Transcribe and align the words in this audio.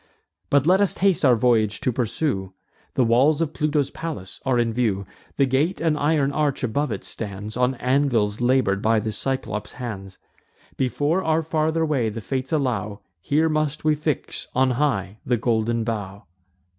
But 0.49 0.65
let 0.65 0.81
us 0.81 0.97
haste 0.97 1.23
our 1.23 1.35
voyage 1.35 1.79
to 1.81 1.91
pursue: 1.91 2.53
The 2.95 3.03
walls 3.05 3.39
of 3.39 3.53
Pluto's 3.53 3.91
palace 3.91 4.39
are 4.43 4.57
in 4.57 4.73
view; 4.73 5.05
The 5.37 5.45
gate, 5.45 5.79
and 5.79 5.95
iron 5.95 6.31
arch 6.31 6.63
above 6.63 6.91
it, 6.91 7.03
stands 7.03 7.55
On 7.55 7.75
anvils 7.75 8.41
labour'd 8.41 8.81
by 8.81 8.99
the 8.99 9.11
Cyclops' 9.11 9.73
hands. 9.73 10.17
Before 10.75 11.23
our 11.23 11.43
farther 11.43 11.85
way 11.85 12.09
the 12.09 12.19
Fates 12.19 12.51
allow, 12.51 13.01
Here 13.21 13.47
must 13.47 13.83
we 13.83 13.93
fix 13.93 14.47
on 14.55 14.71
high 14.71 15.19
the 15.23 15.37
golden 15.37 15.83
bough." 15.83 16.23